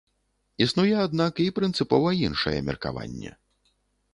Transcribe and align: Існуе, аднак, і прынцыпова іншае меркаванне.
Існуе, 0.65 0.95
аднак, 1.07 1.33
і 1.45 1.53
прынцыпова 1.59 2.15
іншае 2.29 2.55
меркаванне. 2.71 3.31